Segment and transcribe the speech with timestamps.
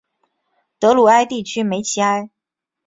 [0.79, 2.31] 德鲁艾地区梅齐埃。